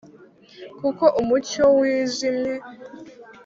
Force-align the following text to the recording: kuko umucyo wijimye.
kuko 0.79 1.05
umucyo 1.21 1.63
wijimye. 1.79 2.53